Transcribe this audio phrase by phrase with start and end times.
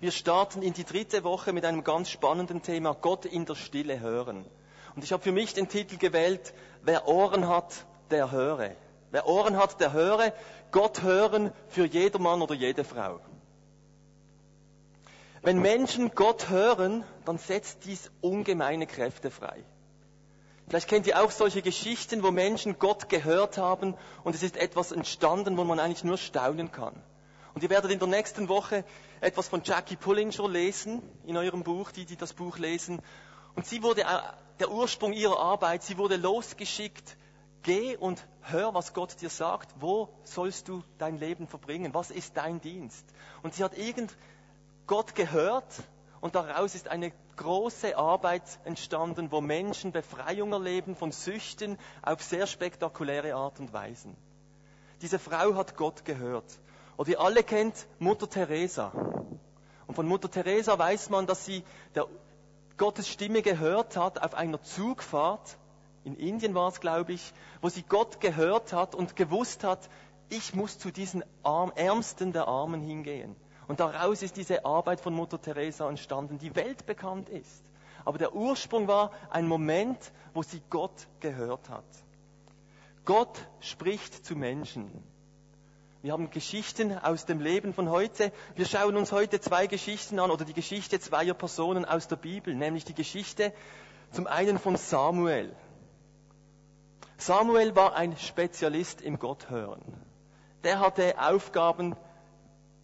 [0.00, 4.00] Wir starten in die dritte Woche mit einem ganz spannenden Thema, Gott in der Stille
[4.00, 4.46] hören.
[4.96, 8.76] Und ich habe für mich den Titel gewählt, wer Ohren hat, der höre.
[9.10, 10.32] Wer Ohren hat, der höre.
[10.70, 13.20] Gott hören für jedermann oder jede Frau.
[15.42, 19.62] Wenn Menschen Gott hören, dann setzt dies ungemeine Kräfte frei.
[20.66, 23.94] Vielleicht kennt ihr auch solche Geschichten, wo Menschen Gott gehört haben
[24.24, 27.02] und es ist etwas entstanden, wo man eigentlich nur staunen kann.
[27.54, 28.84] Und ihr werdet in der nächsten Woche
[29.20, 33.02] etwas von Jackie Pullinger lesen, in eurem Buch, die, die das Buch lesen.
[33.54, 34.20] Und sie wurde, äh,
[34.60, 37.16] der Ursprung ihrer Arbeit, sie wurde losgeschickt,
[37.62, 39.70] geh und hör, was Gott dir sagt.
[39.80, 41.94] Wo sollst du dein Leben verbringen?
[41.94, 43.04] Was ist dein Dienst?
[43.42, 44.16] Und sie hat irgend
[44.86, 45.82] Gott gehört
[46.20, 52.46] und daraus ist eine große Arbeit entstanden, wo Menschen Befreiung erleben von Süchten auf sehr
[52.46, 54.16] spektakuläre Art und Weisen.
[55.00, 56.60] Diese Frau hat Gott gehört.
[57.00, 58.92] Und ihr alle kennt Mutter Teresa.
[59.86, 61.64] Und von Mutter Teresa weiß man, dass sie
[61.94, 62.06] der
[62.76, 65.56] Gottes Stimme gehört hat auf einer Zugfahrt.
[66.04, 69.88] In Indien war es, glaube ich, wo sie Gott gehört hat und gewusst hat,
[70.28, 73.34] ich muss zu diesen Arm, Ärmsten der Armen hingehen.
[73.66, 77.64] Und daraus ist diese Arbeit von Mutter Teresa entstanden, die weltbekannt ist.
[78.04, 81.82] Aber der Ursprung war ein Moment, wo sie Gott gehört hat.
[83.06, 85.02] Gott spricht zu Menschen.
[86.02, 88.32] Wir haben Geschichten aus dem Leben von heute.
[88.56, 92.54] Wir schauen uns heute zwei Geschichten an oder die Geschichte zweier Personen aus der Bibel,
[92.54, 93.52] nämlich die Geschichte
[94.10, 95.54] zum einen von Samuel.
[97.18, 99.82] Samuel war ein Spezialist im Gotthören.
[100.64, 101.94] Der hatte Aufgaben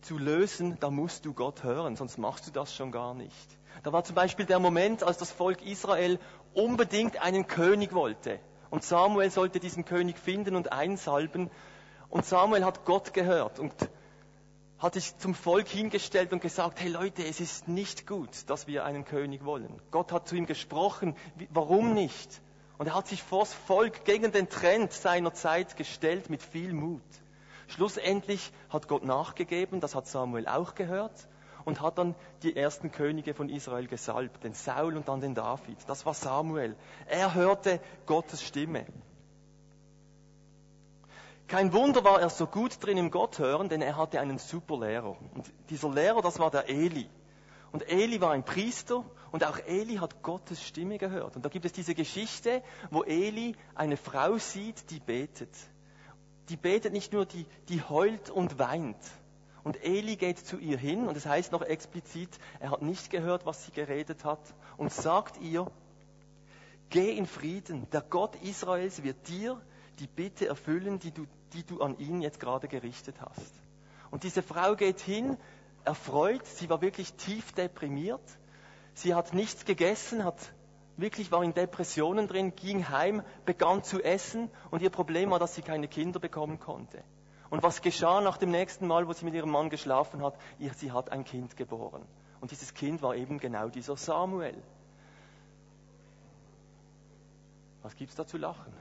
[0.02, 3.58] zu lösen, da musst du Gott hören, sonst machst du das schon gar nicht.
[3.82, 6.18] Da war zum Beispiel der Moment, als das Volk Israel
[6.52, 8.38] unbedingt einen König wollte.
[8.68, 11.50] Und Samuel sollte diesen König finden und einsalben.
[12.08, 13.72] Und Samuel hat Gott gehört und
[14.78, 18.84] hat sich zum Volk hingestellt und gesagt, hey Leute, es ist nicht gut, dass wir
[18.84, 19.80] einen König wollen.
[19.90, 21.16] Gott hat zu ihm gesprochen,
[21.50, 22.40] warum nicht?
[22.78, 27.02] Und er hat sich vors Volk gegen den Trend seiner Zeit gestellt mit viel Mut.
[27.68, 31.26] Schlussendlich hat Gott nachgegeben, das hat Samuel auch gehört,
[31.64, 32.14] und hat dann
[32.44, 35.76] die ersten Könige von Israel gesalbt, den Saul und dann den David.
[35.88, 36.76] Das war Samuel.
[37.06, 38.86] Er hörte Gottes Stimme.
[41.48, 44.80] Kein Wunder war er so gut drin im Gott hören, denn er hatte einen super
[44.80, 45.16] Lehrer.
[45.34, 47.08] Und dieser Lehrer, das war der Eli.
[47.70, 51.36] Und Eli war ein Priester und auch Eli hat Gottes Stimme gehört.
[51.36, 55.50] Und da gibt es diese Geschichte, wo Eli eine Frau sieht, die betet.
[56.48, 58.96] Die betet nicht nur, die, die heult und weint.
[59.62, 62.30] Und Eli geht zu ihr hin und es das heißt noch explizit,
[62.60, 64.40] er hat nicht gehört, was sie geredet hat
[64.76, 65.70] und sagt ihr,
[66.88, 69.60] geh in Frieden, der Gott Israels wird dir
[69.98, 73.52] die Bitte erfüllen, die du, die du an ihn jetzt gerade gerichtet hast.
[74.10, 75.36] Und diese Frau geht hin,
[75.84, 78.20] erfreut, sie war wirklich tief deprimiert,
[78.94, 80.36] sie hat nichts gegessen, hat
[80.96, 85.54] wirklich war in Depressionen drin, ging heim, begann zu essen und ihr Problem war, dass
[85.54, 87.02] sie keine Kinder bekommen konnte.
[87.50, 90.36] Und was geschah nach dem nächsten Mal, wo sie mit ihrem Mann geschlafen hat?
[90.76, 92.02] Sie hat ein Kind geboren.
[92.40, 94.60] Und dieses Kind war eben genau dieser Samuel.
[97.82, 98.72] Was gibt's da zu lachen?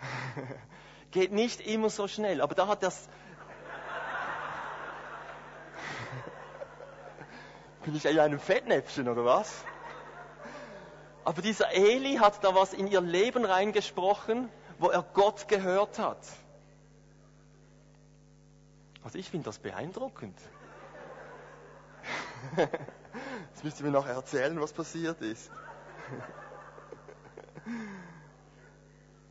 [1.10, 3.08] Geht nicht immer so schnell, aber da hat das.
[7.84, 9.64] Bin ich in einem Fettnäpfchen oder was?
[11.24, 14.48] Aber dieser Eli hat da was in ihr Leben reingesprochen,
[14.78, 16.24] wo er Gott gehört hat.
[19.04, 20.38] Also ich finde das beeindruckend.
[22.56, 25.50] Jetzt müsst ihr mir noch erzählen, was passiert ist.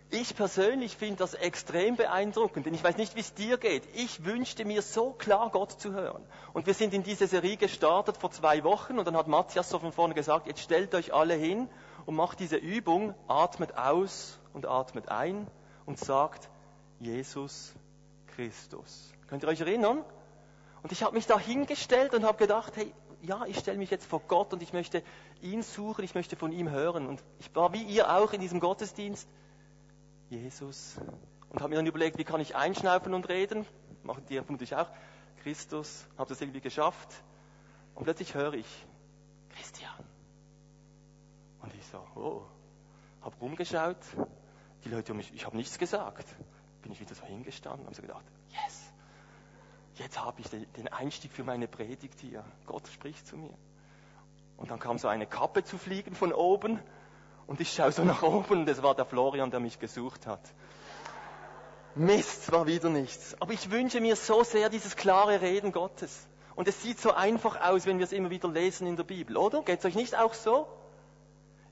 [0.09, 3.83] Ich persönlich finde das extrem beeindruckend, denn ich weiß nicht, wie es dir geht.
[3.93, 6.23] Ich wünschte mir so klar, Gott zu hören.
[6.53, 9.79] Und wir sind in diese Serie gestartet vor zwei Wochen und dann hat Matthias so
[9.79, 11.67] von vorne gesagt, jetzt stellt euch alle hin
[12.05, 15.45] und macht diese Übung, atmet aus und atmet ein
[15.85, 16.49] und sagt,
[17.01, 17.73] Jesus
[18.27, 19.11] Christus.
[19.27, 20.05] Könnt ihr euch erinnern?
[20.83, 22.93] Und ich habe mich da hingestellt und habe gedacht, hey,
[23.23, 25.03] ja, ich stelle mich jetzt vor Gott und ich möchte
[25.41, 27.07] ihn suchen, ich möchte von ihm hören.
[27.07, 29.27] Und ich war wie ihr auch in diesem Gottesdienst
[30.29, 30.99] Jesus.
[31.49, 33.65] Und habe mir dann überlegt, wie kann ich einschnaufen und reden?
[34.03, 34.89] Machen die vermutlich auch.
[35.43, 37.09] Christus, habe das irgendwie geschafft.
[37.95, 38.85] Und plötzlich höre ich,
[39.55, 39.93] Christian.
[41.61, 42.45] Und ich so, oh,
[43.21, 43.97] habe rumgeschaut.
[44.83, 46.25] Die Leute um mich, ich habe nichts gesagt.
[46.81, 48.93] Bin ich wieder so hingestanden habe so gedacht, yes,
[49.95, 52.43] jetzt habe ich den Einstieg für meine Predigt hier.
[52.65, 53.53] Gott spricht zu mir.
[54.57, 56.79] Und dann kam so eine Kappe zu fliegen von oben
[57.47, 60.41] und ich schaue so nach oben es war der Florian, der mich gesucht hat.
[61.95, 63.35] Mist, war wieder nichts.
[63.39, 66.27] Aber ich wünsche mir so sehr dieses klare Reden Gottes.
[66.55, 69.37] Und es sieht so einfach aus, wenn wir es immer wieder lesen in der Bibel,
[69.37, 69.63] oder?
[69.63, 70.67] Geht es euch nicht auch so?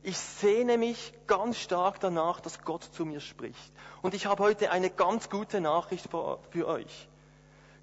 [0.01, 3.73] Ich sehne mich ganz stark danach, dass Gott zu mir spricht.
[4.01, 7.09] Und ich habe heute eine ganz gute Nachricht für euch.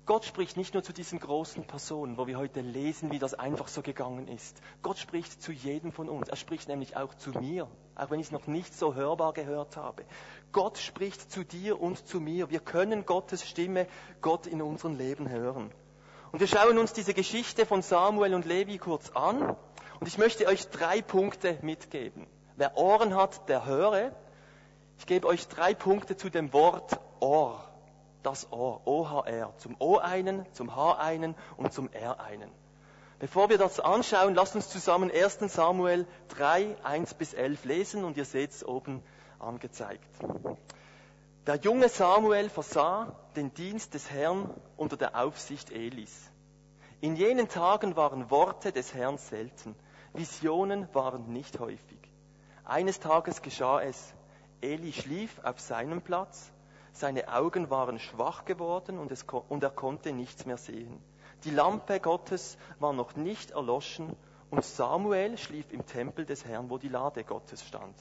[0.07, 3.69] Gott spricht nicht nur zu diesen großen Personen, wo wir heute lesen, wie das einfach
[3.69, 4.61] so gegangen ist.
[4.83, 6.29] Gott spricht zu jedem von uns.
[6.29, 9.77] Er spricht nämlich auch zu mir, auch wenn ich es noch nicht so hörbar gehört
[9.77, 10.05] habe.
[10.53, 12.51] Gott spricht zu dir und zu mir.
[12.51, 13.87] Wir können Gottes Stimme,
[14.21, 15.73] Gott in unserem Leben hören.
[16.31, 19.57] Und wir schauen uns diese Geschichte von Samuel und Levi kurz an.
[20.01, 22.27] Und ich möchte euch drei Punkte mitgeben.
[22.57, 24.13] Wer Ohren hat, der höre.
[24.99, 27.63] Ich gebe euch drei Punkte zu dem Wort Ohr.
[28.23, 29.53] Das Ohr, O-H-R.
[29.59, 32.51] Zum O einen, zum H einen und zum R einen.
[33.23, 35.39] Bevor wir das anschauen, lasst uns zusammen 1.
[35.55, 39.01] Samuel 3, 1 bis 11 lesen und ihr seht es oben
[39.39, 40.09] angezeigt.
[41.47, 46.33] Der junge Samuel versah den Dienst des Herrn unter der Aufsicht Elis.
[47.01, 49.77] In jenen Tagen waren Worte des Herrn selten.
[50.15, 52.01] Visionen waren nicht häufig.
[52.65, 54.15] Eines Tages geschah es.
[54.63, 56.51] Eli schlief auf seinem Platz,
[56.93, 61.01] seine Augen waren schwach geworden und, es, und er konnte nichts mehr sehen.
[61.45, 64.15] Die Lampe Gottes war noch nicht erloschen
[64.51, 67.97] und Samuel schlief im Tempel des Herrn, wo die Lade Gottes stand.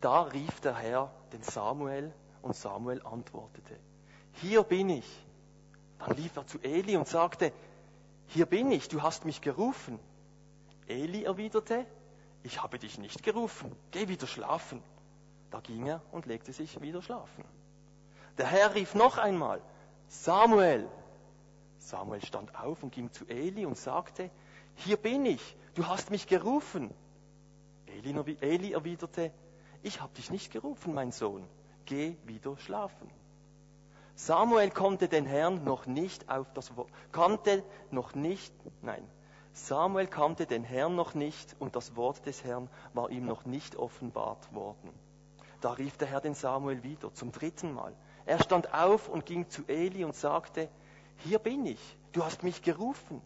[0.00, 2.12] Da rief der Herr den Samuel
[2.42, 3.78] und Samuel antwortete,
[4.34, 5.26] hier bin ich.
[5.98, 7.52] Dann lief er zu Eli und sagte,
[8.26, 9.98] hier bin ich, du hast mich gerufen.
[10.86, 11.86] Eli erwiderte,
[12.42, 14.82] ich habe dich nicht gerufen, geh wieder schlafen.
[15.50, 17.44] Da ging er und legte sich wieder schlafen.
[18.36, 19.60] Der Herr rief noch einmal,
[20.08, 20.88] Samuel.
[21.88, 24.30] Samuel stand auf und ging zu Eli und sagte,
[24.74, 26.92] hier bin ich, du hast mich gerufen.
[27.86, 29.32] Eli, Eli erwiderte,
[29.82, 31.48] ich habe dich nicht gerufen, mein Sohn,
[31.86, 33.10] geh wieder schlafen.
[34.14, 38.52] Samuel konnte den Herrn noch nicht auf das Wort, kannte noch nicht,
[38.82, 39.08] nein,
[39.52, 43.76] Samuel kannte den Herrn noch nicht und das Wort des Herrn war ihm noch nicht
[43.76, 44.92] offenbart worden.
[45.62, 47.94] Da rief der Herr den Samuel wieder zum dritten Mal.
[48.26, 50.68] Er stand auf und ging zu Eli und sagte,
[51.18, 53.20] hier bin ich, du hast mich gerufen.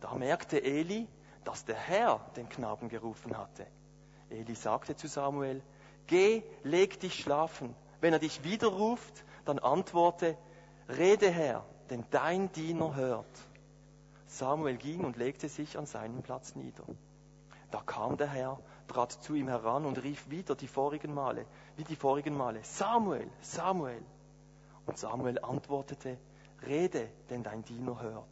[0.00, 1.06] Da merkte Eli,
[1.44, 3.66] dass der Herr den Knaben gerufen hatte.
[4.30, 5.62] Eli sagte zu Samuel,
[6.06, 7.74] geh, leg dich schlafen.
[8.00, 10.36] Wenn er dich wieder ruft, dann antworte,
[10.88, 13.26] rede Herr, denn dein Diener hört.
[14.26, 16.84] Samuel ging und legte sich an seinen Platz nieder.
[17.70, 18.58] Da kam der Herr,
[18.88, 21.46] trat zu ihm heran und rief wieder die vorigen Male,
[21.76, 24.02] wie die vorigen Male, Samuel, Samuel.
[24.86, 26.18] Und Samuel antwortete,
[26.66, 28.28] rede, denn dein Diener hört.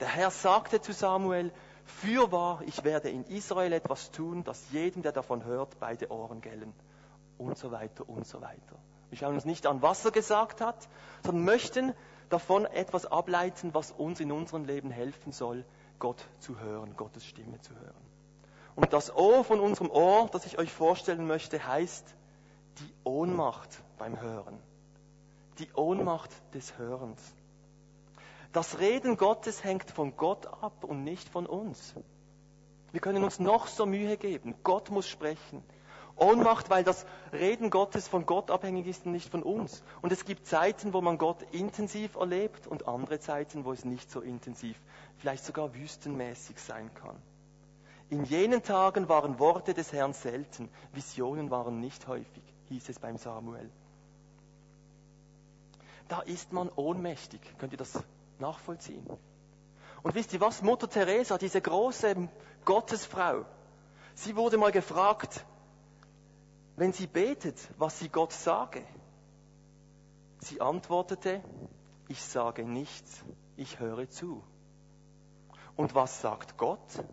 [0.00, 1.52] Der Herr sagte zu Samuel,
[1.84, 6.72] fürwahr, ich werde in Israel etwas tun, das jedem, der davon hört, beide Ohren gellen.
[7.38, 8.76] Und so weiter und so weiter.
[9.08, 10.88] Wir schauen uns nicht an, was er gesagt hat,
[11.24, 11.94] sondern möchten
[12.28, 15.64] davon etwas ableiten, was uns in unserem Leben helfen soll,
[15.98, 18.10] Gott zu hören, Gottes Stimme zu hören.
[18.76, 22.14] Und das O von unserem Ohr, das ich euch vorstellen möchte, heißt
[22.78, 24.58] die Ohnmacht beim Hören.
[25.58, 27.20] Die Ohnmacht des Hörens.
[28.52, 31.94] Das Reden Gottes hängt von Gott ab und nicht von uns.
[32.92, 34.56] Wir können uns noch so Mühe geben.
[34.64, 35.62] Gott muss sprechen.
[36.16, 39.82] Ohnmacht, weil das Reden Gottes von Gott abhängig ist und nicht von uns.
[40.02, 44.10] Und es gibt Zeiten, wo man Gott intensiv erlebt und andere Zeiten, wo es nicht
[44.10, 44.76] so intensiv,
[45.16, 47.16] vielleicht sogar wüstenmäßig sein kann.
[48.10, 53.16] In jenen Tagen waren Worte des Herrn selten, Visionen waren nicht häufig, hieß es beim
[53.16, 53.70] Samuel.
[56.08, 57.40] Da ist man ohnmächtig.
[57.58, 58.02] Könnt ihr das
[58.40, 59.06] nachvollziehen?
[60.02, 60.62] Und wisst ihr was?
[60.62, 62.28] Mutter Teresa, diese große
[62.64, 63.44] Gottesfrau,
[64.14, 65.44] sie wurde mal gefragt,
[66.76, 68.82] wenn sie betet, was sie Gott sage.
[70.38, 71.42] Sie antwortete,
[72.08, 73.22] ich sage nichts,
[73.56, 74.42] ich höre zu.
[75.76, 77.04] Und was sagt Gott?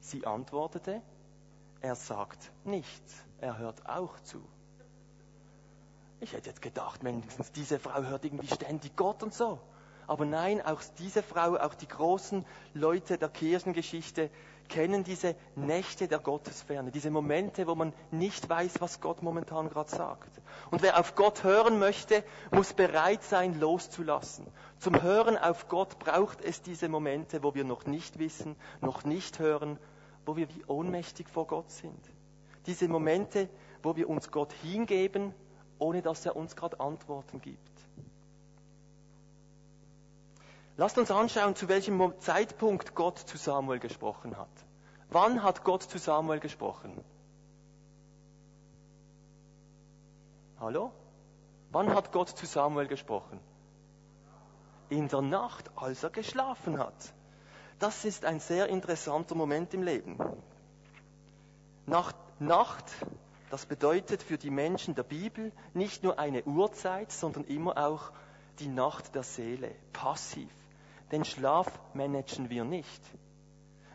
[0.00, 1.02] Sie antwortete,
[1.80, 4.42] er sagt nichts, er hört auch zu.
[6.20, 9.60] Ich hätte jetzt gedacht, mindestens diese Frau hört irgendwie ständig Gott und so.
[10.08, 14.30] Aber nein, auch diese Frau, auch die großen Leute der Kirchengeschichte,
[14.68, 19.90] kennen diese Nächte der Gottesferne, diese Momente, wo man nicht weiß, was Gott momentan gerade
[19.90, 20.40] sagt.
[20.70, 24.46] Und wer auf Gott hören möchte, muss bereit sein, loszulassen.
[24.78, 29.38] Zum Hören auf Gott braucht es diese Momente, wo wir noch nicht wissen, noch nicht
[29.38, 29.78] hören,
[30.24, 32.00] wo wir wie ohnmächtig vor Gott sind.
[32.64, 33.50] Diese Momente,
[33.82, 35.34] wo wir uns Gott hingeben,
[35.78, 37.77] ohne dass er uns gerade Antworten gibt.
[40.78, 44.48] Lasst uns anschauen, zu welchem Zeitpunkt Gott zu Samuel gesprochen hat.
[45.10, 47.04] Wann hat Gott zu Samuel gesprochen?
[50.58, 50.92] Hallo?
[51.70, 53.38] Wann hat Gott zu Samuel gesprochen?
[54.88, 57.12] in der Nacht, als er geschlafen hat.
[57.78, 60.18] Das ist ein sehr interessanter Moment im Leben.
[61.86, 62.84] Nacht, Nacht,
[63.50, 68.10] das bedeutet für die Menschen der Bibel nicht nur eine Uhrzeit, sondern immer auch
[68.58, 70.50] die Nacht der Seele, passiv.
[71.10, 73.02] Den Schlaf managen wir nicht.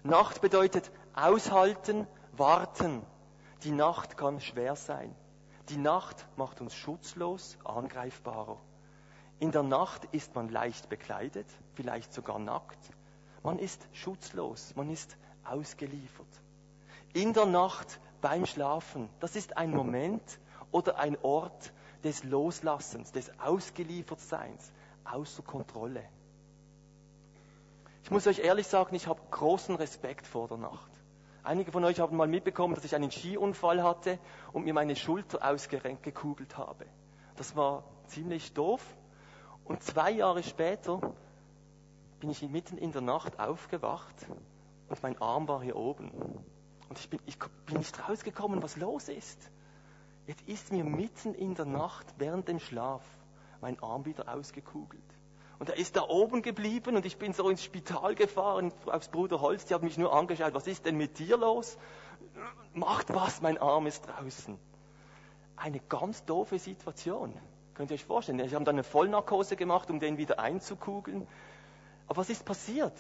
[0.04, 3.04] Nacht bedeutet aushalten, warten.
[3.64, 5.16] Die Nacht kann schwer sein.
[5.70, 8.58] Die Nacht macht uns schutzlos, angreifbarer.
[9.40, 12.80] In der Nacht ist man leicht bekleidet, vielleicht sogar nackt.
[13.44, 16.28] Man ist schutzlos, man ist ausgeliefert.
[17.14, 20.40] In der Nacht beim Schlafen, das ist ein Moment
[20.72, 21.72] oder ein Ort
[22.04, 24.72] des Loslassens, des Ausgeliefertseins,
[25.04, 26.04] außer Kontrolle.
[28.04, 30.92] Ich muss euch ehrlich sagen, ich habe großen Respekt vor der Nacht.
[31.42, 34.20] Einige von euch haben mal mitbekommen, dass ich einen Skiunfall hatte
[34.52, 36.86] und mir meine Schulter ausgekugelt habe.
[37.38, 38.82] Das war ziemlich doof.
[39.64, 41.14] Und zwei Jahre später
[42.20, 44.16] bin ich mitten in der Nacht aufgewacht
[44.90, 46.12] und mein Arm war hier oben.
[46.90, 49.50] Und ich bin, ich bin nicht rausgekommen, was los ist.
[50.28, 53.04] Jetzt ist mir mitten in der Nacht während dem Schlaf
[53.62, 55.04] mein Arm wieder ausgekugelt.
[55.64, 59.40] Und er ist da oben geblieben und ich bin so ins Spital gefahren, aufs Bruder
[59.40, 61.78] Holz, die haben mich nur angeschaut, was ist denn mit dir los?
[62.74, 64.60] Macht was, mein Arm ist draußen.
[65.56, 67.34] Eine ganz doofe Situation.
[67.76, 68.46] Könnt ihr euch vorstellen?
[68.46, 71.26] Sie haben dann eine Vollnarkose gemacht, um den wieder einzukugeln.
[72.08, 72.98] Aber was ist passiert?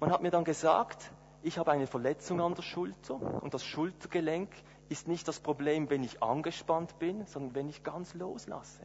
[0.00, 1.12] Man hat mir dann gesagt,
[1.44, 4.50] ich habe eine Verletzung an der Schulter und das Schultergelenk
[4.88, 8.84] ist nicht das Problem, wenn ich angespannt bin, sondern wenn ich ganz loslasse.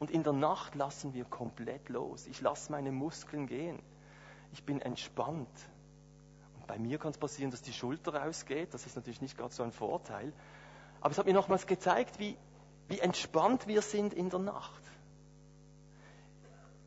[0.00, 2.26] Und in der Nacht lassen wir komplett los.
[2.26, 3.78] Ich lasse meine Muskeln gehen.
[4.52, 5.48] Ich bin entspannt.
[6.56, 8.72] Und bei mir kann es passieren, dass die Schulter rausgeht.
[8.72, 10.32] Das ist natürlich nicht gerade so ein Vorteil.
[11.02, 12.36] Aber es hat mir nochmals gezeigt, wie,
[12.88, 14.82] wie entspannt wir sind in der Nacht.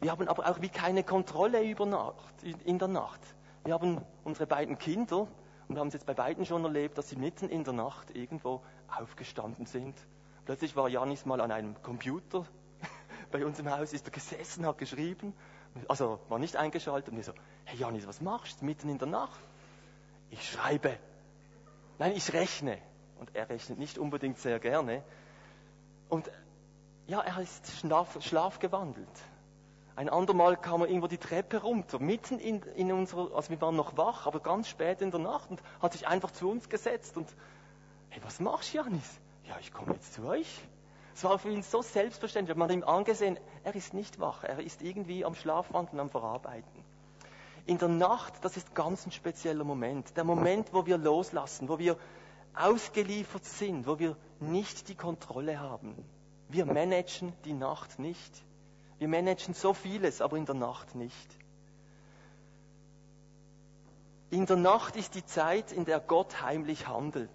[0.02, 3.22] Wir haben aber auch wie keine Kontrolle über Nacht, in der Nacht.
[3.64, 5.28] Wir haben unsere beiden Kinder
[5.68, 8.64] und haben es jetzt bei beiden schon erlebt, dass sie mitten in der Nacht irgendwo
[9.00, 9.96] aufgestanden sind.
[10.46, 12.46] Plötzlich war Janis mal an einem Computer
[13.34, 15.34] bei uns im Haus, ist er gesessen, hat geschrieben,
[15.88, 17.34] also war nicht eingeschaltet und wir so,
[17.66, 19.40] hey Janis, was machst du mitten in der Nacht?
[20.30, 20.98] Ich schreibe.
[21.98, 22.78] Nein, ich rechne.
[23.20, 25.04] Und er rechnet nicht unbedingt sehr gerne.
[26.10, 26.32] Und
[27.08, 29.10] ja, er ist schlaf, schlafgewandelt.
[29.96, 33.76] Ein andermal kam er irgendwo die Treppe runter, mitten in, in unserer, also wir waren
[33.76, 37.18] noch wach, aber ganz spät in der Nacht und hat sich einfach zu uns gesetzt
[37.18, 37.28] und,
[38.10, 39.20] hey, was machst du, Janis?
[39.48, 40.62] Ja, ich komme jetzt zu euch.
[41.16, 44.60] Es war für ihn so selbstverständlich, man hat ihm angesehen, er ist nicht wach, er
[44.60, 46.84] ist irgendwie am Schlafwandeln, am Verarbeiten.
[47.66, 50.18] In der Nacht, das ist ganz ein spezieller Moment.
[50.18, 51.98] Der Moment, wo wir loslassen, wo wir
[52.56, 55.96] ausgeliefert sind, wo wir nicht die Kontrolle haben.
[56.50, 58.44] Wir managen die Nacht nicht.
[59.00, 61.38] Wir managen so vieles, aber in der Nacht nicht.
[64.30, 67.30] In der Nacht ist die Zeit, in der Gott heimlich handelt.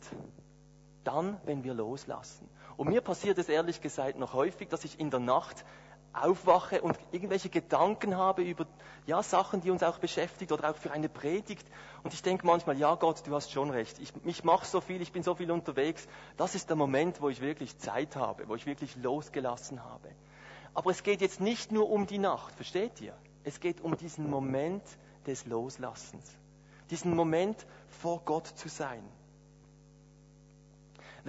[1.04, 2.48] Dann, wenn wir loslassen.
[2.78, 5.64] Und mir passiert es ehrlich gesagt noch häufig, dass ich in der Nacht
[6.12, 8.66] aufwache und irgendwelche Gedanken habe über
[9.04, 11.66] ja, Sachen, die uns auch beschäftigt oder auch für eine Predigt.
[12.04, 13.98] Und ich denke manchmal, ja Gott, du hast schon recht.
[13.98, 16.06] Ich, ich mache so viel, ich bin so viel unterwegs.
[16.36, 20.10] Das ist der Moment, wo ich wirklich Zeit habe, wo ich wirklich losgelassen habe.
[20.72, 23.14] Aber es geht jetzt nicht nur um die Nacht, versteht ihr?
[23.42, 24.84] Es geht um diesen Moment
[25.26, 26.24] des Loslassens.
[26.90, 29.02] Diesen Moment vor Gott zu sein.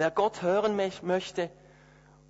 [0.00, 1.50] Wer Gott hören möchte,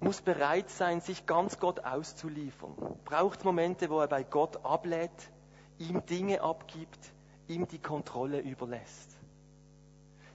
[0.01, 2.75] muss bereit sein, sich ganz Gott auszuliefern.
[3.05, 5.31] Braucht Momente, wo er bei Gott ablädt,
[5.79, 6.99] ihm Dinge abgibt,
[7.47, 9.17] ihm die Kontrolle überlässt.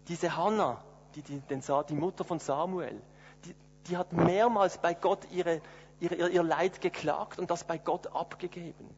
[0.07, 0.81] Diese Hannah,
[1.15, 1.41] die, die,
[1.89, 3.01] die Mutter von Samuel,
[3.43, 3.53] die,
[3.89, 5.59] die hat mehrmals bei Gott ihre,
[5.99, 8.89] ihr, ihr Leid geklagt und das bei Gott abgegeben.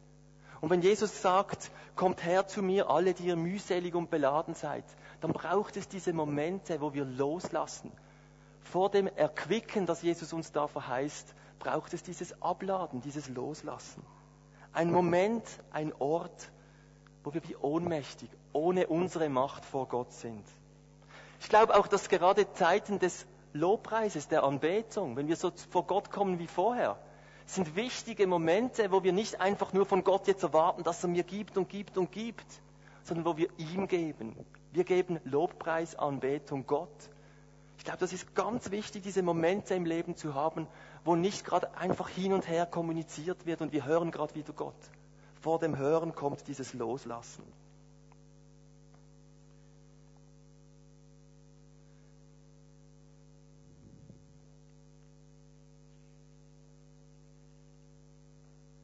[0.60, 4.84] Und wenn Jesus sagt, kommt her zu mir, alle, die ihr mühselig und beladen seid,
[5.20, 7.90] dann braucht es diese Momente, wo wir loslassen.
[8.72, 14.04] Vor dem Erquicken, das Jesus uns da verheißt, braucht es dieses Abladen, dieses Loslassen.
[14.72, 16.50] Ein Moment, ein Ort,
[17.24, 20.44] wo wir wie ohnmächtig, ohne unsere Macht vor Gott sind.
[21.40, 26.10] Ich glaube auch, dass gerade Zeiten des Lobpreises, der Anbetung, wenn wir so vor Gott
[26.10, 26.98] kommen wie vorher,
[27.46, 31.22] sind wichtige Momente, wo wir nicht einfach nur von Gott jetzt erwarten, dass er mir
[31.22, 32.46] gibt und gibt und gibt,
[33.02, 34.36] sondern wo wir ihm geben.
[34.72, 37.10] Wir geben Lobpreis, Anbetung Gott.
[37.78, 40.66] Ich glaube, das ist ganz wichtig, diese Momente im Leben zu haben,
[41.04, 44.74] wo nicht gerade einfach hin und her kommuniziert wird und wir hören gerade wieder Gott.
[45.40, 47.44] Vor dem Hören kommt dieses Loslassen.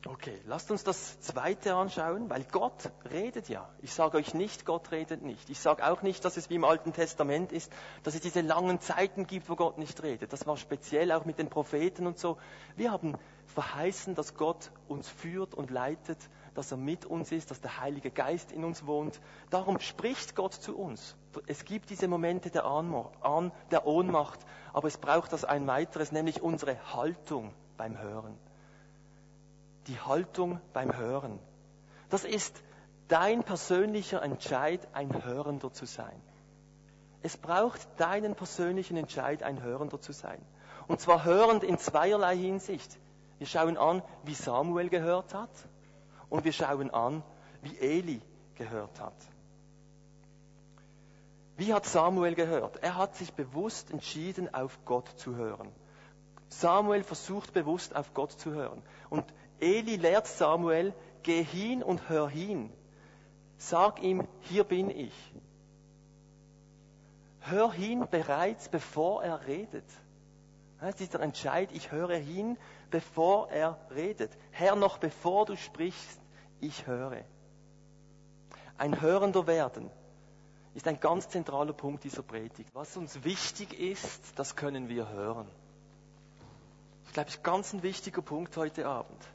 [0.07, 3.67] Okay, lasst uns das zweite anschauen, weil Gott redet ja.
[3.81, 5.49] Ich sage euch nicht, Gott redet nicht.
[5.49, 8.81] Ich sage auch nicht, dass es wie im Alten Testament ist, dass es diese langen
[8.81, 10.31] Zeiten gibt, wo Gott nicht redet.
[10.35, 12.37] Das war speziell auch mit den Propheten und so.
[12.77, 16.19] Wir haben verheißen, dass Gott uns führt und leitet,
[16.55, 19.19] dass er mit uns ist, dass der Heilige Geist in uns wohnt.
[19.49, 21.17] Darum spricht Gott zu uns.
[21.47, 24.41] Es gibt diese Momente der, Ohnmacht,
[24.75, 28.39] aber es braucht das ein weiteres, nämlich unsere Haltung beim Hören
[29.87, 31.39] die Haltung beim Hören.
[32.11, 32.63] Das ist
[33.09, 36.21] dein persönlicher Entscheid, ein Hörender zu sein.
[37.23, 40.41] Es braucht deinen persönlichen Entscheid, ein Hörender zu sein.
[40.87, 42.99] Und zwar hörend in zweierlei Hinsicht.
[43.39, 45.51] Wir schauen an, wie Samuel gehört hat
[46.29, 47.23] und wir schauen an,
[47.63, 48.21] wie Eli
[48.57, 49.15] gehört hat.
[51.57, 52.83] Wie hat Samuel gehört?
[52.83, 55.71] Er hat sich bewusst entschieden, auf Gott zu hören.
[56.49, 58.83] Samuel versucht bewusst auf Gott zu hören.
[59.09, 59.25] Und
[59.61, 60.93] Eli lehrt Samuel,
[61.23, 62.73] geh hin und hör hin.
[63.57, 65.15] Sag ihm, hier bin ich.
[67.41, 69.85] Hör hin bereits, bevor er redet.
[70.81, 72.59] Das ist der Entscheid, ich höre hin,
[72.91, 74.31] bevor er redet.
[74.51, 76.21] Herr, noch bevor du sprichst,
[76.61, 77.25] ich höre.
[78.77, 79.91] Ein Hörender werden
[80.75, 82.75] ist ein ganz zentraler Punkt dieser Predigt.
[82.75, 85.47] Was uns wichtig ist, das können wir hören.
[87.07, 89.34] Ich glaube, das ist ganz ein wichtiger Punkt heute Abend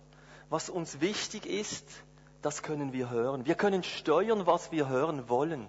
[0.49, 1.85] was uns wichtig ist,
[2.41, 3.45] das können wir hören.
[3.45, 5.67] Wir können steuern, was wir hören wollen.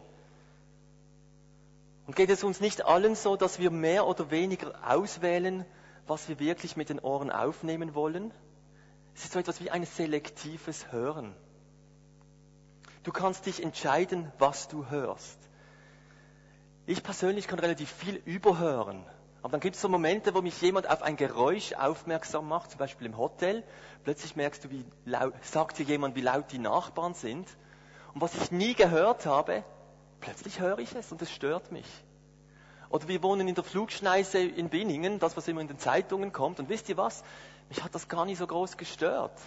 [2.07, 5.65] Und geht es uns nicht allen so, dass wir mehr oder weniger auswählen,
[6.07, 8.33] was wir wirklich mit den Ohren aufnehmen wollen?
[9.15, 11.35] Es ist so etwas wie ein selektives Hören.
[13.03, 15.39] Du kannst dich entscheiden, was du hörst.
[16.87, 19.05] Ich persönlich kann relativ viel überhören.
[19.43, 22.79] Aber dann gibt es so Momente, wo mich jemand auf ein Geräusch aufmerksam macht, zum
[22.79, 23.65] Beispiel im Hotel.
[24.05, 27.49] Plötzlich merkst du, wie laut, sagt dir jemand, wie laut die Nachbarn sind.
[28.13, 29.65] Und was ich nie gehört habe,
[30.21, 31.87] plötzlich höre ich es und es stört mich.
[32.91, 36.59] Oder wir wohnen in der Flugschneise in Binningen, das, was immer in den Zeitungen kommt.
[36.59, 37.23] Und wisst ihr was?
[37.69, 39.39] Mich hat das gar nicht so groß gestört.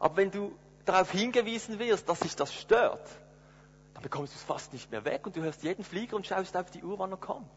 [0.00, 0.52] Aber wenn du
[0.84, 3.08] darauf hingewiesen wirst, dass sich das stört,
[3.94, 6.56] dann bekommst du es fast nicht mehr weg und du hörst jeden Flieger und schaust
[6.56, 7.48] auf die Uhr, wann er kommt.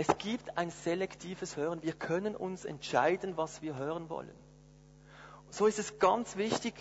[0.00, 1.82] Es gibt ein selektives Hören.
[1.82, 4.32] Wir können uns entscheiden, was wir hören wollen.
[5.50, 6.72] So ist es ganz wichtig,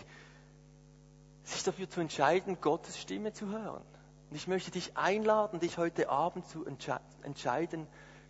[1.44, 3.84] sich dafür zu entscheiden, Gottes Stimme zu hören.
[4.30, 7.88] Und ich möchte dich einladen, dich heute Abend zu entscheiden,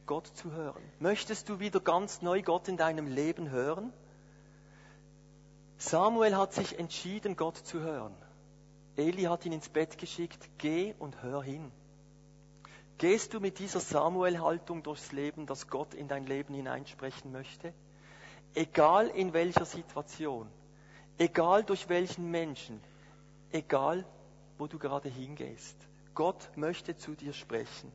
[0.08, 0.82] Gott zu hören.
[0.98, 3.94] Möchtest du wieder ganz neu Gott in deinem Leben hören?
[5.78, 8.16] Samuel hat sich entschieden, Gott zu hören.
[8.96, 11.72] Eli hat ihn ins Bett geschickt, geh und hör hin.
[13.00, 17.74] Gehst du mit dieser Samuel-Haltung durchs Leben, dass Gott in dein Leben hineinsprechen möchte?
[18.54, 20.50] Egal in welcher Situation,
[21.18, 22.82] egal durch welchen Menschen,
[23.54, 24.06] egal
[24.58, 25.78] wo du gerade hingehst.
[26.14, 27.90] Gott möchte zu dir sprechen.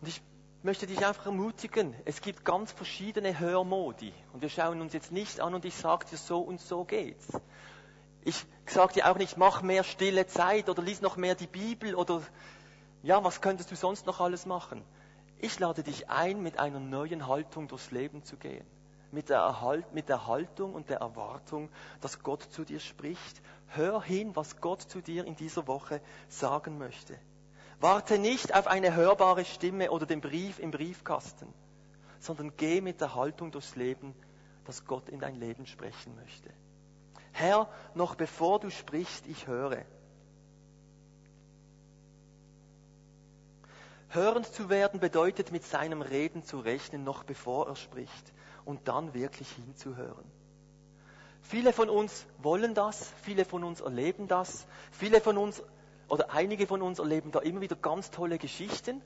[0.00, 0.20] Und ich
[0.64, 4.12] möchte dich einfach ermutigen, es gibt ganz verschiedene Hörmodi.
[4.32, 7.28] Und wir schauen uns jetzt nicht an und ich sage dir, so und so geht's.
[8.24, 11.94] Ich sage dir auch nicht, mach mehr stille Zeit oder lies noch mehr die Bibel
[11.94, 12.20] oder
[13.02, 14.84] ja, was könntest du sonst noch alles machen?
[15.38, 18.66] Ich lade dich ein, mit einer neuen Haltung durchs Leben zu gehen.
[19.12, 23.40] Mit der, Erhalt, mit der Haltung und der Erwartung, dass Gott zu dir spricht.
[23.68, 27.18] Hör hin, was Gott zu dir in dieser Woche sagen möchte.
[27.80, 31.54] Warte nicht auf eine hörbare Stimme oder den Brief im Briefkasten,
[32.18, 34.14] sondern geh mit der Haltung durchs Leben,
[34.64, 36.50] dass Gott in dein Leben sprechen möchte.
[37.32, 39.84] Herr, noch bevor du sprichst, ich höre.
[44.10, 48.32] Hörend zu werden bedeutet, mit seinem Reden zu rechnen, noch bevor er spricht
[48.64, 50.24] und dann wirklich hinzuhören.
[51.42, 55.62] Viele von uns wollen das, viele von uns erleben das, viele von uns
[56.08, 59.02] oder einige von uns erleben da immer wieder ganz tolle Geschichten.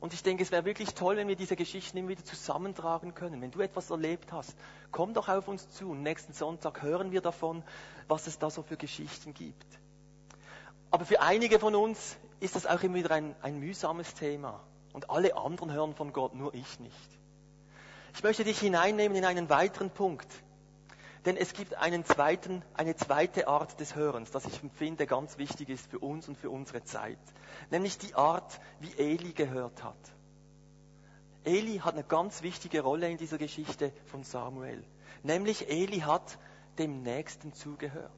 [0.00, 3.40] Und ich denke, es wäre wirklich toll, wenn wir diese Geschichten immer wieder zusammentragen können.
[3.40, 4.54] Wenn du etwas erlebt hast,
[4.90, 5.90] komm doch auf uns zu.
[5.90, 7.62] Und nächsten Sonntag hören wir davon,
[8.06, 9.66] was es da so für Geschichten gibt.
[10.90, 14.60] Aber für einige von uns ist das auch immer wieder ein, ein mühsames Thema.
[14.92, 17.18] Und alle anderen hören von Gott, nur ich nicht.
[18.14, 20.28] Ich möchte dich hineinnehmen in einen weiteren Punkt.
[21.24, 25.70] Denn es gibt einen zweiten, eine zweite Art des Hörens, das ich finde ganz wichtig
[25.70, 27.18] ist für uns und für unsere Zeit.
[27.70, 29.96] Nämlich die Art, wie Eli gehört hat.
[31.44, 34.84] Eli hat eine ganz wichtige Rolle in dieser Geschichte von Samuel.
[35.22, 36.38] Nämlich Eli hat
[36.78, 38.10] dem Nächsten zugehört.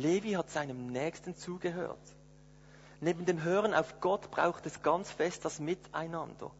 [0.00, 2.00] Levi hat seinem Nächsten zugehört.
[3.00, 6.50] Neben dem Hören auf Gott braucht es ganz fest das Miteinander.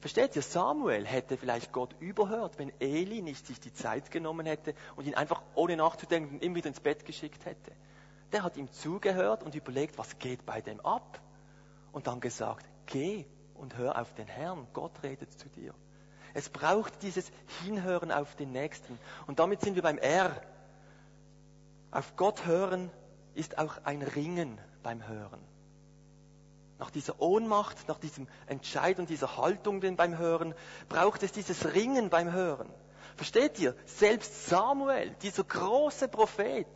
[0.00, 4.74] Versteht ihr, Samuel hätte vielleicht Gott überhört, wenn Eli nicht sich die Zeit genommen hätte
[4.96, 7.72] und ihn einfach ohne nachzudenken immer wieder ins Bett geschickt hätte.
[8.32, 11.20] Der hat ihm zugehört und überlegt, was geht bei dem ab?
[11.92, 15.72] Und dann gesagt, geh und hör auf den Herrn, Gott redet zu dir.
[16.34, 17.30] Es braucht dieses
[17.62, 18.98] Hinhören auf den Nächsten.
[19.26, 20.34] Und damit sind wir beim R.
[21.94, 22.90] Auf Gott hören
[23.34, 25.40] ist auch ein Ringen beim Hören
[26.78, 30.54] nach dieser Ohnmacht, nach diesem Entscheid und dieser Haltung beim Hören,
[30.88, 32.68] braucht es dieses Ringen beim Hören.
[33.16, 33.74] Versteht ihr?
[33.86, 36.66] Selbst Samuel, dieser große Prophet,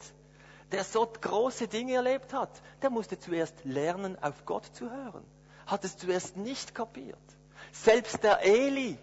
[0.71, 2.51] der so große Dinge erlebt hat,
[2.81, 5.25] der musste zuerst lernen, auf Gott zu hören.
[5.67, 7.19] Hat es zuerst nicht kapiert.
[7.73, 8.99] Selbst der Eli,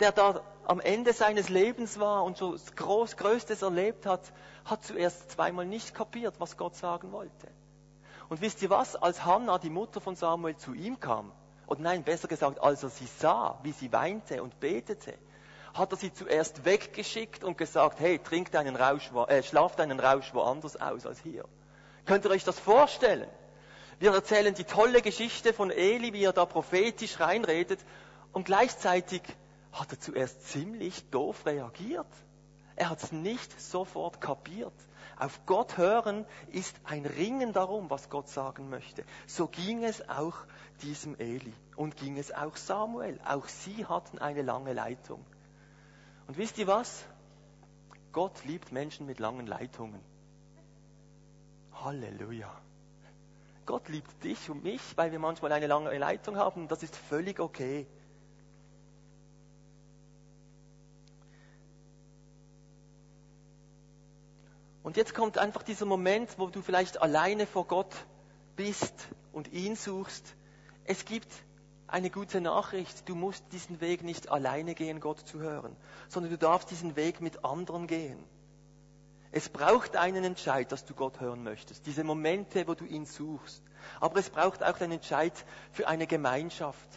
[0.00, 4.32] der da am Ende seines Lebens war und so groß, Größtes erlebt hat,
[4.64, 7.48] hat zuerst zweimal nicht kapiert, was Gott sagen wollte.
[8.28, 8.94] Und wisst ihr was?
[8.96, 11.32] Als Hannah, die Mutter von Samuel, zu ihm kam,
[11.66, 15.14] oder nein, besser gesagt, als er sie sah, wie sie weinte und betete,
[15.74, 20.34] hat er sie zuerst weggeschickt und gesagt, hey, trink deinen Rausch, äh, schlaf deinen Rausch
[20.34, 21.44] woanders aus als hier.
[22.06, 23.28] Könnt ihr euch das vorstellen?
[24.00, 27.80] Wir erzählen die tolle Geschichte von Eli, wie er da prophetisch reinredet,
[28.32, 29.22] und gleichzeitig
[29.72, 32.06] hat er zuerst ziemlich doof reagiert.
[32.76, 34.72] Er hat es nicht sofort kapiert.
[35.18, 39.04] Auf Gott hören ist ein Ringen darum, was Gott sagen möchte.
[39.26, 40.34] So ging es auch
[40.80, 43.20] diesem Eli und ging es auch Samuel.
[43.26, 45.22] Auch sie hatten eine lange Leitung.
[46.26, 47.04] Und wisst ihr was?
[48.12, 50.00] Gott liebt Menschen mit langen Leitungen.
[51.84, 52.50] Halleluja.
[53.66, 56.66] Gott liebt dich und mich, weil wir manchmal eine lange Leitung haben.
[56.66, 57.86] Das ist völlig okay.
[64.90, 67.94] Und jetzt kommt einfach dieser Moment, wo du vielleicht alleine vor Gott
[68.56, 68.92] bist
[69.32, 70.34] und ihn suchst.
[70.82, 71.32] Es gibt
[71.86, 73.08] eine gute Nachricht.
[73.08, 75.76] Du musst diesen Weg nicht alleine gehen, Gott zu hören,
[76.08, 78.18] sondern du darfst diesen Weg mit anderen gehen.
[79.30, 81.86] Es braucht einen Entscheid, dass du Gott hören möchtest.
[81.86, 83.62] Diese Momente, wo du ihn suchst.
[84.00, 86.88] Aber es braucht auch einen Entscheid für eine Gemeinschaft.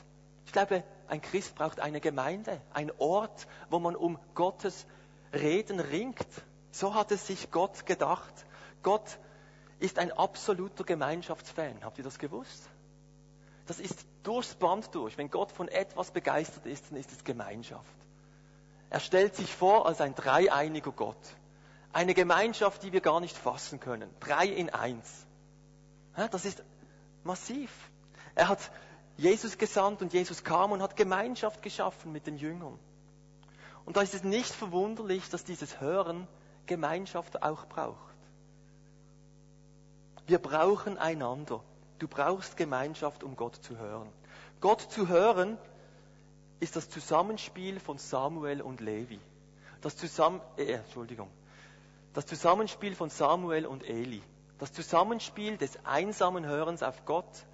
[0.48, 4.88] Ich glaube, ein Christ braucht eine Gemeinde, ein Ort, wo man um Gottes
[5.32, 6.26] Reden ringt,
[6.74, 8.34] so hat es sich Gott gedacht.
[8.82, 9.20] Gott
[9.80, 11.84] ist ein absoluter Gemeinschaftsfan.
[11.84, 12.68] Habt ihr das gewusst?
[13.68, 15.18] Das ist durchs Band durch.
[15.18, 17.96] Wenn Gott von etwas begeistert ist, dann ist es Gemeinschaft.
[18.90, 21.16] Er stellt sich vor als ein dreieiniger Gott.
[21.94, 24.10] Eine Gemeinschaft, die wir gar nicht fassen können.
[24.20, 25.28] Drei in eins.
[26.32, 26.64] Das ist
[27.24, 27.72] massiv.
[28.34, 28.72] Er hat
[29.18, 32.80] Jesus gesandt und Jesus kam und hat Gemeinschaft geschaffen mit den Jüngern.
[33.86, 36.28] Und da ist es nicht verwunderlich, dass dieses Hören
[36.66, 38.16] Gemeinschaft auch braucht.
[40.28, 41.64] Wir brauchen einander.
[42.00, 44.10] Du brauchst Gemeinschaft, um Gott zu hören.
[44.62, 45.58] Gott zu hören
[46.60, 49.20] ist das Zusammenspiel von Samuel und Levi.
[49.82, 51.30] Das, Zusammen äh, Entschuldigung.
[52.14, 54.22] das Zusammenspiel von Samuel und Eli.
[54.60, 57.46] Das Zusammenspiel des einsamen Hörens auf Gott,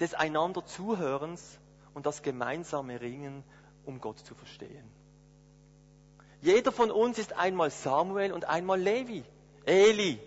[0.00, 1.58] des einander Zuhörens
[1.94, 3.42] und das gemeinsame Ringen,
[3.86, 4.97] um Gott zu verstehen.
[6.40, 9.24] Jeder von uns ist einmal Samuel und einmal Levi,
[9.64, 10.20] Eli.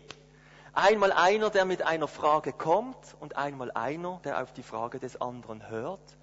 [0.73, 5.19] Einmal einer, der mit einer Frage kommt und einmal einer, der auf die Frage des
[5.19, 6.17] anderen hört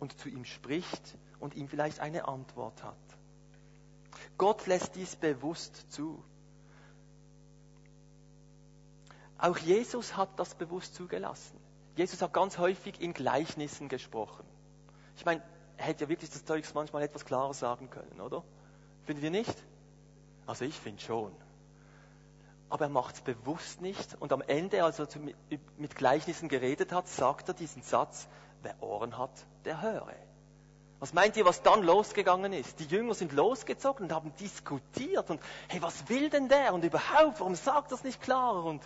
[0.00, 2.96] und zu ihm spricht und ihm vielleicht eine Antwort hat.
[4.38, 6.22] Gott lässt dies bewusst zu.
[9.38, 11.58] Auch Jesus hat das bewusst zugelassen.
[11.96, 14.44] Jesus hat ganz häufig in Gleichnissen gesprochen.
[15.16, 15.42] Ich meine,
[15.76, 18.42] er hätte ja wirklich das Zeugs manchmal etwas klarer sagen können, oder?
[19.06, 19.56] Findet ihr nicht?
[20.46, 21.32] Also ich finde schon.
[22.68, 24.16] Aber er macht es bewusst nicht.
[24.20, 25.08] Und am Ende, als er
[25.78, 28.26] mit Gleichnissen geredet hat, sagt er diesen Satz,
[28.62, 29.30] wer Ohren hat,
[29.64, 30.12] der höre.
[30.98, 32.80] Was meint ihr, was dann losgegangen ist?
[32.80, 36.72] Die Jünger sind losgezogen und haben diskutiert und hey, was will denn der?
[36.72, 38.64] Und überhaupt, warum sagt das nicht klarer?
[38.64, 38.82] Und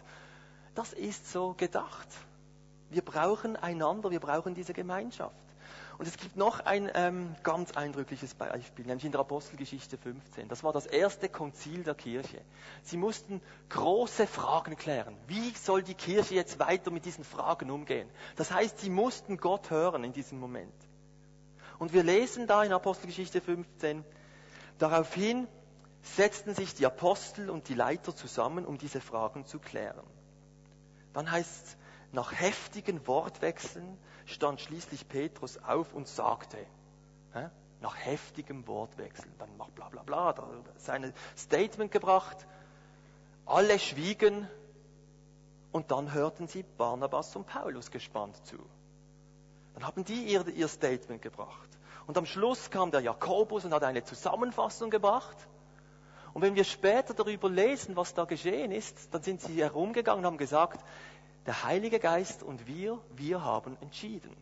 [0.75, 2.09] das ist so gedacht.
[2.91, 5.50] Wir brauchen einander, wir brauchen diese Gemeinschaft.
[6.01, 10.49] Und es gibt noch ein ähm, ganz eindrückliches Beispiel, nämlich in der Apostelgeschichte 15.
[10.49, 12.41] Das war das erste Konzil der Kirche.
[12.83, 15.15] Sie mussten große Fragen klären.
[15.27, 18.09] Wie soll die Kirche jetzt weiter mit diesen Fragen umgehen?
[18.37, 20.73] Das heißt, sie mussten Gott hören in diesem Moment.
[21.79, 24.03] Und wir lesen da in Apostelgeschichte 15,
[24.79, 25.49] daraufhin
[26.01, 30.07] setzten sich die Apostel und die Leiter zusammen, um diese Fragen zu klären.
[31.13, 31.77] Dann heißt es,
[32.13, 36.59] nach heftigen Wortwechseln stand schließlich Petrus auf und sagte,
[37.81, 40.47] nach heftigem Wortwechsel, dann macht bla bla bla, da
[40.77, 42.47] sein Statement gebracht,
[43.47, 44.49] alle schwiegen
[45.73, 48.59] und dann hörten sie Barnabas und Paulus gespannt zu.
[49.75, 51.69] Dann haben die ihr, ihr Statement gebracht.
[52.07, 55.37] Und am Schluss kam der Jakobus und hat eine Zusammenfassung gebracht.
[56.35, 60.27] Und wenn wir später darüber lesen, was da geschehen ist, dann sind sie herumgegangen und
[60.27, 60.85] haben gesagt,
[61.47, 64.37] der Heilige Geist und wir, wir haben entschieden.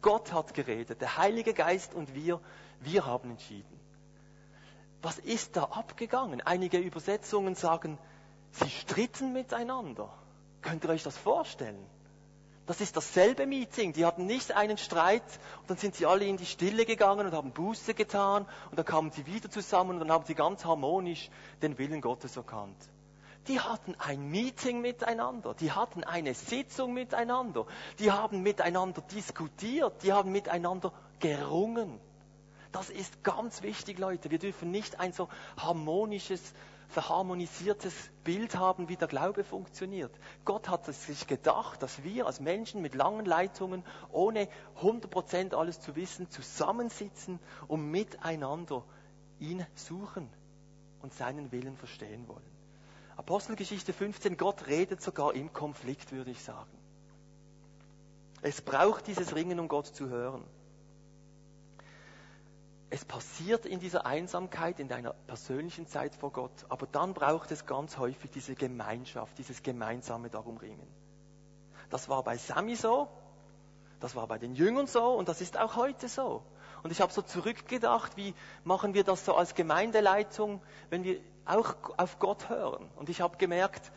[0.00, 2.40] Gott hat geredet, der Heilige Geist und wir,
[2.80, 3.80] wir haben entschieden.
[5.02, 6.40] Was ist da abgegangen?
[6.40, 7.98] Einige Übersetzungen sagen,
[8.52, 10.08] sie stritten miteinander.
[10.60, 11.84] Könnt ihr euch das vorstellen?
[12.66, 13.92] Das ist dasselbe Meeting.
[13.92, 15.24] Die hatten nicht einen Streit
[15.62, 18.86] und dann sind sie alle in die Stille gegangen und haben Buße getan und dann
[18.86, 21.28] kamen sie wieder zusammen und dann haben sie ganz harmonisch
[21.60, 22.78] den Willen Gottes erkannt.
[23.48, 27.66] Die hatten ein Meeting miteinander, die hatten eine Sitzung miteinander,
[27.98, 31.98] die haben miteinander diskutiert, die haben miteinander gerungen.
[32.70, 34.30] Das ist ganz wichtig, Leute.
[34.30, 36.40] Wir dürfen nicht ein so harmonisches,
[36.88, 40.14] verharmonisiertes Bild haben, wie der Glaube funktioniert.
[40.44, 44.48] Gott hat es sich gedacht, dass wir als Menschen mit langen Leitungen, ohne
[44.80, 48.84] 100% alles zu wissen, zusammensitzen und miteinander
[49.38, 50.30] ihn suchen
[51.02, 52.51] und seinen Willen verstehen wollen.
[53.22, 56.76] Apostelgeschichte 15, Gott redet sogar im Konflikt, würde ich sagen.
[58.40, 60.42] Es braucht dieses Ringen, um Gott zu hören.
[62.90, 67.64] Es passiert in dieser Einsamkeit, in deiner persönlichen Zeit vor Gott, aber dann braucht es
[67.64, 70.92] ganz häufig diese Gemeinschaft, dieses gemeinsame Darum ringen.
[71.90, 73.06] Das war bei Sami so,
[74.00, 76.42] das war bei den Jüngern so und das ist auch heute so.
[76.82, 81.74] Und ich habe so zurückgedacht, wie machen wir das so als Gemeindeleitung, wenn wir auch
[81.96, 82.88] auf Gott hören.
[82.96, 83.92] Und ich habe gemerkt,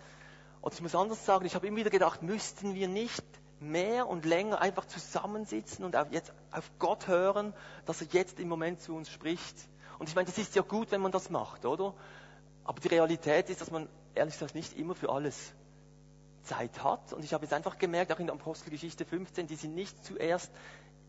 [0.61, 3.23] und ich muss anders sagen, ich habe immer wieder gedacht, müssten wir nicht
[3.59, 7.53] mehr und länger einfach zusammensitzen und auf, jetzt auf Gott hören,
[7.85, 9.55] dass er jetzt im Moment zu uns spricht.
[9.99, 11.93] Und ich meine, das ist ja gut, wenn man das macht, oder?
[12.63, 15.53] Aber die Realität ist, dass man ehrlich gesagt nicht immer für alles
[16.43, 17.13] Zeit hat.
[17.13, 20.51] Und ich habe jetzt einfach gemerkt, auch in der Apostelgeschichte 15, die sind nicht zuerst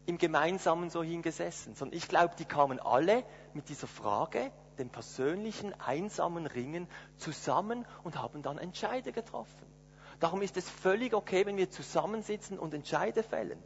[0.07, 5.79] im Gemeinsamen so hingesessen, sondern ich glaube, die kamen alle mit dieser Frage, dem persönlichen,
[5.81, 9.67] einsamen Ringen zusammen und haben dann Entscheide getroffen.
[10.21, 13.63] Darum ist es völlig okay, wenn wir zusammensitzen und Entscheide fällen.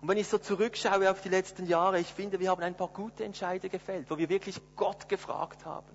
[0.00, 2.88] Und wenn ich so zurückschaue auf die letzten Jahre, ich finde, wir haben ein paar
[2.88, 5.90] gute Entscheide gefällt, wo wir wirklich Gott gefragt haben.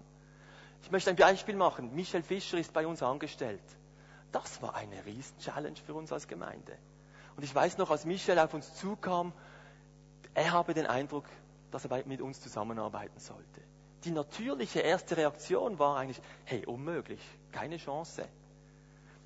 [0.83, 1.93] Ich möchte ein Beispiel machen.
[1.93, 3.61] Michel Fischer ist bei uns angestellt.
[4.31, 6.77] Das war eine Riesen-Challenge für uns als Gemeinde.
[7.35, 9.33] Und ich weiß noch, als Michel auf uns zukam,
[10.39, 11.25] er habe den Eindruck,
[11.71, 13.61] dass er mit uns zusammenarbeiten sollte.
[14.05, 17.19] Die natürliche erste Reaktion war eigentlich, hey, unmöglich,
[17.51, 18.23] keine Chance.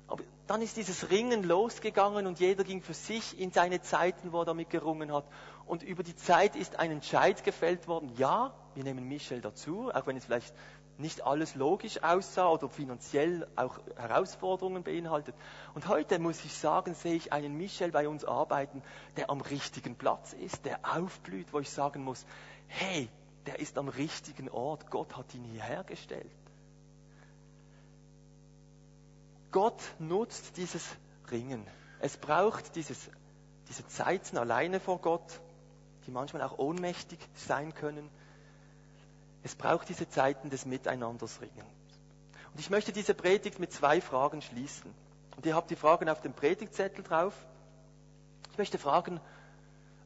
[0.08, 4.40] Aber dann ist dieses Ringen losgegangen und jeder ging für sich in seine Zeiten, wo
[4.40, 5.24] er damit gerungen hat.
[5.66, 8.12] Und über die Zeit ist ein Entscheid gefällt worden.
[8.16, 10.52] Ja, wir nehmen Michel dazu, auch wenn es vielleicht
[10.98, 15.34] nicht alles logisch aussah oder finanziell auch Herausforderungen beinhaltet.
[15.74, 18.82] Und heute muss ich sagen, sehe ich einen Michel bei uns arbeiten,
[19.16, 22.24] der am richtigen Platz ist, der aufblüht, wo ich sagen muss,
[22.68, 23.08] hey,
[23.46, 26.30] der ist am richtigen Ort, Gott hat ihn hierher gestellt.
[29.50, 30.84] Gott nutzt dieses
[31.30, 31.66] Ringen.
[32.00, 33.10] Es braucht dieses,
[33.68, 35.40] diese Zeiten alleine vor Gott,
[36.06, 38.10] die manchmal auch ohnmächtig sein können
[39.44, 41.66] es braucht diese Zeiten des Miteinanders ringen.
[42.52, 44.90] Und ich möchte diese Predigt mit zwei Fragen schließen.
[45.36, 47.34] Und ihr habt die Fragen auf dem Predigtzettel drauf.
[48.50, 49.20] Ich möchte fragen,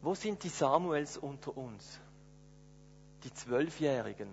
[0.02, 2.00] wo sind die Samuels unter uns?
[3.22, 4.28] Die Zwölfjährigen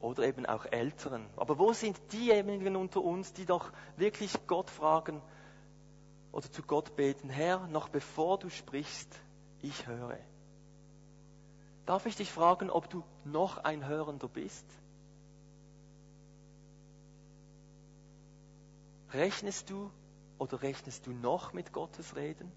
[0.00, 1.24] oder eben auch Älteren.
[1.36, 5.22] Aber wo sind diejenigen unter uns, die doch wirklich Gott fragen
[6.32, 9.08] oder zu Gott beten, Herr, noch bevor du sprichst,
[9.62, 10.18] ich höre.
[11.88, 14.66] Darf ich dich fragen, ob du noch ein Hörender bist?
[19.14, 19.90] Rechnest du
[20.36, 22.52] oder rechnest du noch mit Gottes Reden?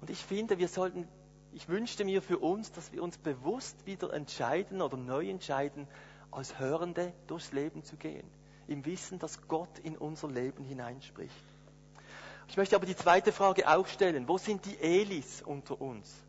[0.00, 1.06] Und ich finde, wir sollten,
[1.52, 5.86] ich wünschte mir für uns, dass wir uns bewusst wieder entscheiden oder neu entscheiden,
[6.30, 8.26] als Hörende durchs Leben zu gehen.
[8.66, 11.44] Im Wissen, dass Gott in unser Leben hineinspricht.
[12.48, 14.26] Ich möchte aber die zweite Frage auch stellen.
[14.26, 16.26] Wo sind die Elis unter uns?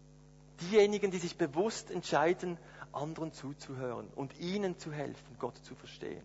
[0.61, 2.57] Diejenigen, die sich bewusst entscheiden,
[2.91, 6.23] anderen zuzuhören und ihnen zu helfen, Gott zu verstehen.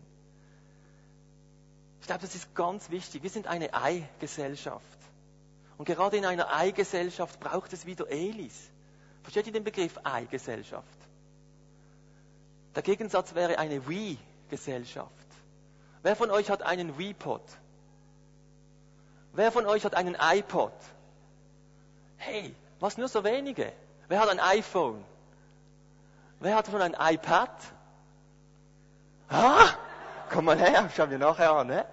[2.00, 3.22] Ich glaube, das ist ganz wichtig.
[3.22, 4.98] Wir sind eine Ei-Gesellschaft.
[5.78, 8.70] Und gerade in einer Ei-Gesellschaft braucht es wieder Elis.
[9.22, 10.86] Versteht ihr den Begriff Ei-Gesellschaft?
[12.74, 15.10] Der Gegensatz wäre eine We-Gesellschaft.
[16.02, 17.42] Wer von euch hat einen We-Pod?
[19.34, 20.72] Wer von euch hat einen iPod?
[22.16, 23.72] Hey, was nur so wenige?
[24.12, 25.02] Wer hat ein iPhone?
[26.38, 27.48] Wer hat schon ein iPad?
[29.30, 29.70] Ah,
[30.30, 31.68] komm mal her, schau mir nachher an.
[31.68, 31.86] Ne?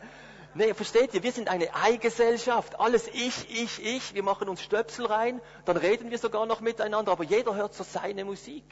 [0.54, 1.24] Nee, versteht ihr?
[1.24, 2.78] Wir sind eine Eigesellschaft.
[2.78, 4.14] Alles ich, ich, ich.
[4.16, 5.40] Wir machen uns Stöpsel rein.
[5.64, 7.14] Dann reden wir sogar noch miteinander.
[7.14, 8.66] Aber jeder hört so seine Musik.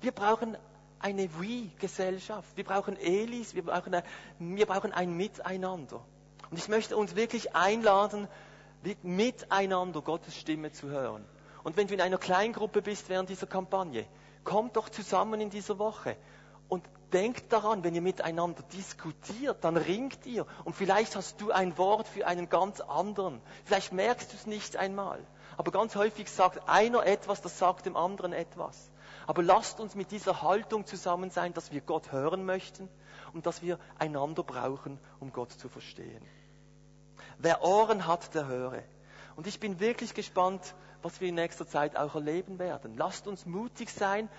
[0.00, 0.56] Wir brauchen
[1.00, 2.56] eine We-Gesellschaft.
[2.56, 3.56] Wir brauchen Elis.
[3.56, 4.04] Wir brauchen, ein,
[4.38, 6.04] wir brauchen ein Miteinander.
[6.52, 8.28] Und ich möchte uns wirklich einladen,
[9.02, 11.24] miteinander Gottes Stimme zu hören.
[11.64, 14.06] Und wenn du in einer Kleingruppe bist während dieser Kampagne,
[14.44, 16.16] kommt doch zusammen in dieser Woche
[16.68, 20.46] und denkt daran, wenn ihr miteinander diskutiert, dann ringt ihr.
[20.64, 23.40] Und vielleicht hast du ein Wort für einen ganz anderen.
[23.64, 25.20] Vielleicht merkst du es nicht einmal.
[25.56, 28.90] Aber ganz häufig sagt einer etwas, das sagt dem anderen etwas.
[29.26, 32.88] Aber lasst uns mit dieser Haltung zusammen sein, dass wir Gott hören möchten
[33.32, 36.22] und dass wir einander brauchen, um Gott zu verstehen.
[37.38, 38.82] Wer Ohren hat, der höre.
[39.36, 42.96] Und ich bin wirklich gespannt, was wir in nächster Zeit auch erleben werden.
[42.96, 44.30] Lasst uns mutig sein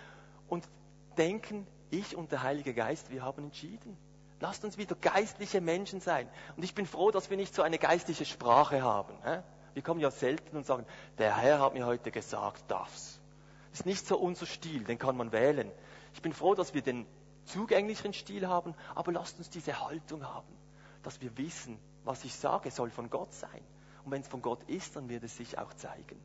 [0.47, 0.67] und
[1.15, 3.95] denken, ich und der Heilige Geist, wir haben entschieden.
[4.39, 6.27] Lasst uns wieder geistliche Menschen sein.
[6.57, 9.13] Und ich bin froh, dass wir nicht so eine geistliche Sprache haben.
[9.75, 10.87] Wir kommen ja selten und sagen,
[11.19, 13.19] der Herr hat mir heute gesagt, das.
[13.69, 15.71] Das ist nicht so unser Stil, den kann man wählen.
[16.15, 17.05] Ich bin froh, dass wir den
[17.45, 20.57] zugänglicheren Stil haben, aber lasst uns diese Haltung haben,
[21.03, 23.61] dass wir wissen, was ich sage, soll von Gott sein.
[24.03, 26.19] Und wenn es von Gott ist, dann wird es sich auch zeigen.